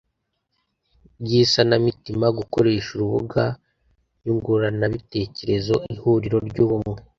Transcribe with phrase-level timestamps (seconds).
[1.21, 3.43] rw isanamitima gukoresha urubuga
[4.23, 6.97] nyunguranabitekerezo Ihuriro ry Ubumwe